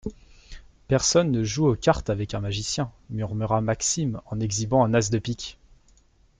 Personne 0.87 1.29
ne 1.29 1.43
joue 1.43 1.67
aux 1.67 1.75
cartes 1.75 2.09
avec 2.09 2.33
un 2.33 2.39
magicien, 2.39 2.91
murmura 3.11 3.61
Maxime 3.61 4.19
en 4.25 4.39
exhibant 4.39 4.83
un 4.83 4.95
as 4.95 5.11
de 5.11 5.19
pique. 5.19 5.59